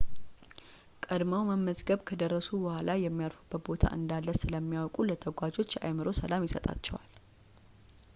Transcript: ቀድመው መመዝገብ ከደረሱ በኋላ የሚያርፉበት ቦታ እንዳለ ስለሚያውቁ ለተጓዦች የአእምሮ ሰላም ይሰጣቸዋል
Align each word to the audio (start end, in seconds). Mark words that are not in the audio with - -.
ቀድመው 1.05 1.41
መመዝገብ 1.49 1.99
ከደረሱ 2.09 2.47
በኋላ 2.63 2.89
የሚያርፉበት 3.03 3.63
ቦታ 3.67 3.83
እንዳለ 3.97 4.27
ስለሚያውቁ 4.41 4.97
ለተጓዦች 5.11 5.75
የአእምሮ 5.77 6.07
ሰላም 6.21 6.47
ይሰጣቸዋል 6.47 7.09